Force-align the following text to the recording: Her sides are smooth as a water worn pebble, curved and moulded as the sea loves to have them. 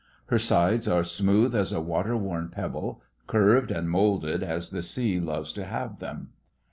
Her 0.29 0.39
sides 0.39 0.87
are 0.87 1.03
smooth 1.03 1.53
as 1.53 1.71
a 1.71 1.79
water 1.79 2.17
worn 2.17 2.49
pebble, 2.49 3.03
curved 3.27 3.69
and 3.69 3.87
moulded 3.87 4.41
as 4.41 4.71
the 4.71 4.81
sea 4.81 5.19
loves 5.19 5.53
to 5.53 5.63
have 5.63 5.99
them. 5.99 6.29